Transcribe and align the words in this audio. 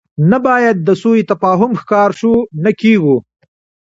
نه 0.29 0.37
باید 0.47 0.77
د 0.87 0.89
سوء 1.01 1.19
تفاهم 1.31 1.71
ښکار 1.81 2.09
شو، 2.19 2.33
نه 2.63 2.71
کېږو. 2.81 3.15